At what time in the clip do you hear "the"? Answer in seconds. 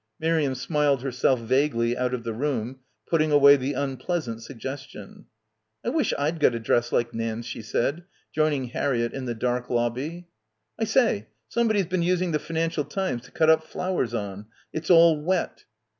2.23-2.33, 3.55-3.73, 9.25-9.35, 12.31-12.39